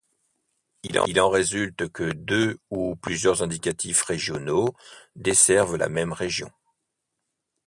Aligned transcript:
Il 0.81 1.19
en 1.21 1.29
résulte 1.29 1.87
que 1.89 2.11
deux 2.11 2.57
ou 2.71 2.95
plusieurs 2.95 3.43
indicatifs 3.43 4.01
régionaux 4.01 4.73
desservent 5.15 5.75
la 5.77 5.89
même 5.89 6.11
région. 6.11 6.51